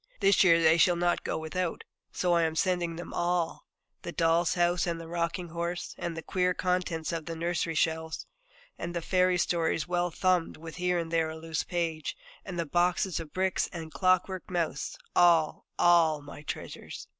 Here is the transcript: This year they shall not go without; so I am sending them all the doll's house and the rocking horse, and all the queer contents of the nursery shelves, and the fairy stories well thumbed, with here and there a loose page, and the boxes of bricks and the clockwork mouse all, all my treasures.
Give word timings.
This 0.19 0.43
year 0.43 0.59
they 0.63 0.79
shall 0.79 0.95
not 0.95 1.23
go 1.23 1.37
without; 1.37 1.83
so 2.11 2.33
I 2.33 2.41
am 2.41 2.55
sending 2.55 2.95
them 2.95 3.13
all 3.13 3.67
the 4.01 4.11
doll's 4.11 4.55
house 4.55 4.87
and 4.87 4.99
the 4.99 5.07
rocking 5.07 5.49
horse, 5.49 5.93
and 5.95 6.13
all 6.15 6.15
the 6.15 6.23
queer 6.23 6.55
contents 6.55 7.11
of 7.11 7.27
the 7.27 7.35
nursery 7.35 7.75
shelves, 7.75 8.25
and 8.79 8.95
the 8.95 9.01
fairy 9.03 9.37
stories 9.37 9.87
well 9.87 10.09
thumbed, 10.09 10.57
with 10.57 10.77
here 10.77 10.97
and 10.97 11.11
there 11.11 11.29
a 11.29 11.37
loose 11.37 11.61
page, 11.63 12.17
and 12.43 12.57
the 12.57 12.65
boxes 12.65 13.19
of 13.19 13.31
bricks 13.31 13.69
and 13.71 13.91
the 13.91 13.91
clockwork 13.91 14.49
mouse 14.49 14.97
all, 15.15 15.67
all 15.77 16.23
my 16.23 16.41
treasures. 16.41 17.07